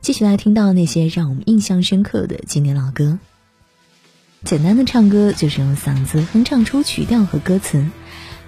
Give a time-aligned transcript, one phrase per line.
[0.00, 3.18] 继续来听到那些让我们印象深刻的经典老歌。
[4.44, 7.84] 简单的唱歌就是用嗓子哼唱出曲调和歌词，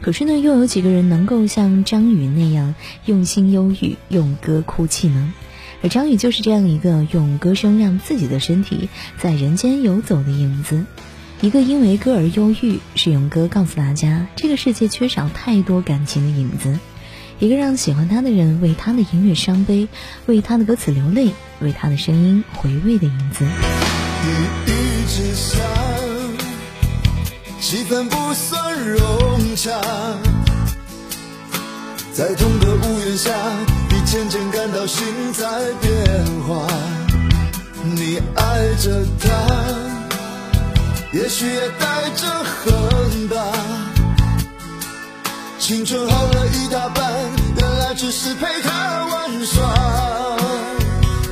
[0.00, 2.74] 可是呢，又有几个人能够像张宇那样
[3.06, 5.34] 用心忧郁，用歌哭泣呢？
[5.82, 8.88] 而张宇就是这样一个用歌声让自己的身体
[9.18, 10.84] 在人间游走的影子，
[11.40, 16.78] 一个因为歌而忧郁，是用歌告诉大家这个世界缺少太多感情的影子。
[17.40, 19.88] 一个让喜欢他的人为他的音乐伤悲，
[20.26, 21.30] 为他的歌词流泪，
[21.60, 23.46] 为他的声音回味的影子。
[23.46, 24.28] 雨
[24.66, 24.70] 一
[25.08, 25.58] 直下，
[27.58, 29.70] 气氛不算融洽，
[32.12, 33.32] 在同个屋檐下，
[33.88, 35.48] 你渐渐感到心在
[35.80, 36.68] 变化。
[37.82, 39.30] 你爱着他，
[41.14, 43.59] 也许也带着恨吧。
[45.70, 47.12] 青春耗了一大半，
[47.56, 49.62] 原来只是陪他玩耍。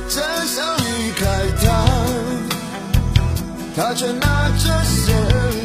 [0.07, 1.25] 真想离开
[1.61, 1.67] 他，
[3.75, 5.13] 他却拿着鲜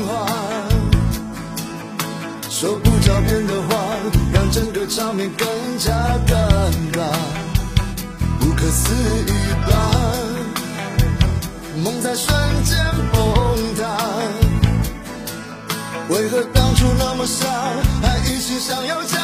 [0.08, 0.27] 花。
[2.50, 3.77] 说不着边的话，
[4.33, 5.47] 让整个场面更
[5.78, 5.92] 加
[6.27, 6.34] 尴
[6.92, 7.00] 尬。
[8.41, 9.30] 不可思议
[9.70, 9.72] 吧，
[11.77, 12.77] 梦在瞬间
[13.12, 13.33] 崩。
[16.08, 17.47] 为何当初那么傻？
[18.02, 19.23] 还一心想要嫁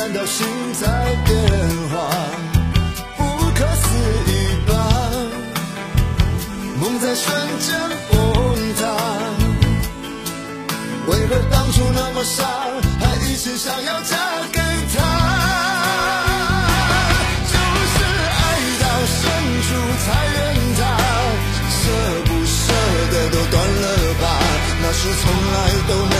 [0.00, 0.46] 感到心
[0.80, 0.88] 在
[1.26, 1.36] 变
[1.92, 2.08] 化，
[3.18, 3.22] 不
[3.54, 3.84] 可思
[4.28, 4.32] 议
[4.66, 4.72] 吧？
[6.80, 7.28] 梦在瞬
[7.58, 7.78] 间
[8.08, 8.16] 崩
[8.80, 8.82] 塌，
[11.06, 12.44] 为何当初那么傻，
[12.98, 14.16] 还一心想要嫁
[14.50, 14.58] 给
[14.96, 14.98] 他？
[17.52, 17.52] 就
[17.92, 17.94] 是
[18.40, 18.42] 爱
[18.80, 19.20] 到深
[19.66, 19.68] 处
[20.00, 20.38] 才怨
[20.78, 20.80] 他，
[21.76, 21.82] 舍
[22.24, 22.56] 不舍
[23.12, 23.84] 得都断了
[24.18, 24.24] 吧，
[24.80, 25.22] 那是从
[25.52, 25.56] 来
[25.86, 26.14] 都没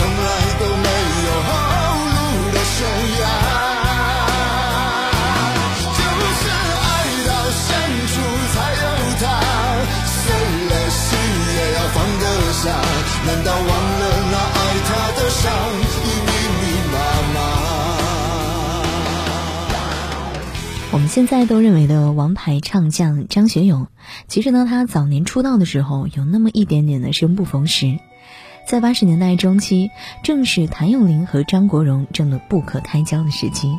[0.00, 0.88] 从来都没
[1.26, 1.50] 有后
[2.16, 2.18] 路
[2.52, 2.74] 的悬
[3.20, 3.22] 崖，
[5.92, 6.82] 就是爱
[7.28, 7.60] 到深
[8.08, 8.12] 处
[8.54, 8.82] 才有
[9.20, 9.22] 他，
[10.06, 10.16] 碎
[10.70, 11.04] 了心
[11.54, 12.62] 也要放得下。
[13.26, 14.58] 难道忘了那爱
[14.88, 14.88] 他
[15.20, 15.44] 的伤
[15.84, 16.96] 已密密麻
[17.34, 17.38] 麻？
[20.92, 23.88] 我们现在都认为的王牌唱将张学友，
[24.28, 27.98] 其实呢，他早年出道的时候有那么一点点的生不逢时。
[28.70, 29.90] 在八十年代中期，
[30.22, 33.76] 正是谭咏麟和张国荣争得不可开交的时期，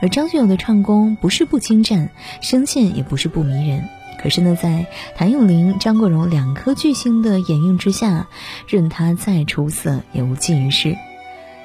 [0.00, 2.10] 而张学友的唱功不是不精湛，
[2.40, 3.88] 声线也不是不迷人。
[4.20, 8.26] 可是呢，在谭咏麟、张国荣两颗巨星的掩映之下，
[8.66, 10.96] 任他再出色也无济于事。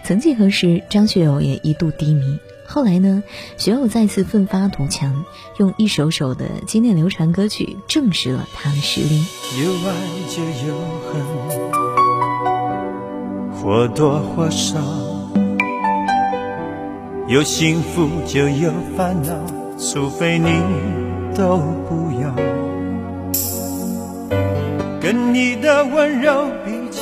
[0.03, 2.37] 曾几何时，张学友也一度低迷。
[2.69, 3.23] 后来呢，
[3.57, 5.23] 学友再次奋发图强，
[5.57, 9.25] 用一首首的经典流传歌曲证实了他的实力。
[9.63, 9.95] 有爱
[10.29, 10.77] 就有
[11.11, 11.46] 恨，
[13.67, 14.77] 或多或少；
[17.27, 19.33] 有幸福就有烦恼，
[19.77, 20.61] 除非你
[21.35, 21.57] 都
[21.89, 22.33] 不要。
[25.01, 27.01] 跟你的温柔比较，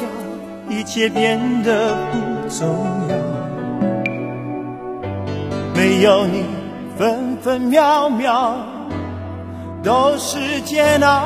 [0.67, 2.67] 一切变得不重
[3.09, 3.15] 要。
[5.75, 6.45] 没有你，
[6.97, 8.57] 分分秒秒
[9.83, 11.25] 都是煎熬。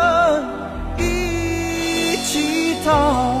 [2.91, 3.40] song.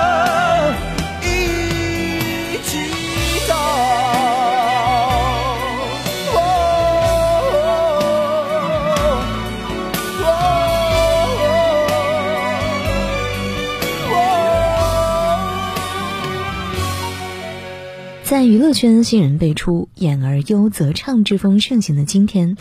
[18.73, 22.57] 圈新人辈出、演而优则唱之风盛行的今天，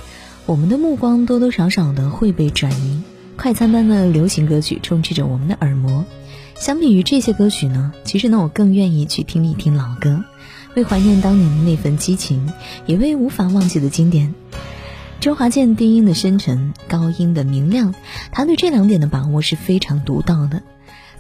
[0.46, 3.02] 我们的目光多多少少的会被转移。
[3.36, 6.04] 快餐般的流行歌曲充斥着我们的耳膜。
[6.54, 10.24] 相比于这些歌曲呢，其实呢，我更愿意去听一听老歌，
[10.74, 12.52] 为怀念当年的那份激情，
[12.86, 14.34] 也为无法忘记的经典。
[15.20, 17.94] 周华健低音的深沉，高音的明亮，
[18.30, 20.62] 他对这两点的把握是非常独到的。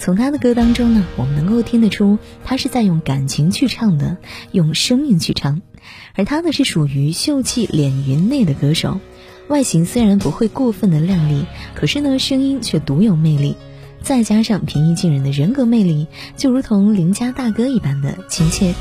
[0.00, 4.16] 从他的歌当中呢，我们能够听得出，他是在用感情去唱的，
[4.50, 5.60] 用生命去唱。
[6.14, 8.98] 而他呢，是属于秀气脸云内的歌手，
[9.48, 13.56] 外形虽然不会过分的靓丽，可是呢，声音却独有魅力。
[14.02, 18.74] 再加上平易近人的人格魅力，就如同邻家大哥一般的亲切。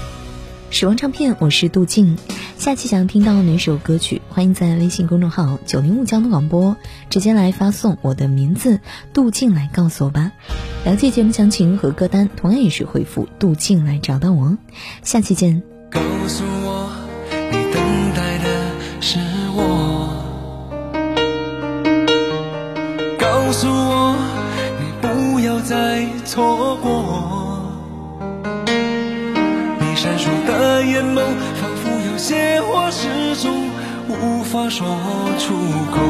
[0.71, 2.17] 时光唱片，我是杜静。
[2.57, 4.21] 下期想要听到哪首歌曲？
[4.29, 6.77] 欢迎在微信公众号“九零五交通广播”
[7.09, 8.79] 直接来发送我的名字
[9.11, 10.31] “杜静”来告诉我吧。
[10.85, 14.57] 了解节目详情和歌单，同样也是回复“杜静”来找到我。
[15.01, 15.63] 下期见。
[30.19, 31.21] 烁的眼眸，
[31.61, 33.07] 仿佛有些话始
[33.41, 33.69] 终
[34.09, 34.85] 无法说
[35.39, 35.55] 出
[35.95, 36.01] 口。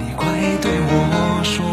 [0.00, 0.26] 你快
[0.60, 1.64] 对我说，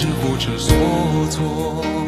[0.00, 2.07] 是不知所措。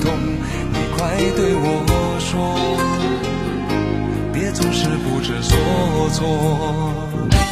[0.00, 0.12] 痛，
[0.72, 1.84] 你快对我
[2.20, 2.54] 说，
[4.32, 5.56] 别总是不知所
[6.10, 7.43] 措。